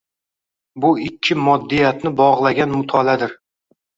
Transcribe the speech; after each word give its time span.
Bu 0.85 0.89
ikki 1.07 1.37
moddiyatni 1.41 2.13
bog‘lagan 2.21 2.73
mutolaadir. 2.79 3.37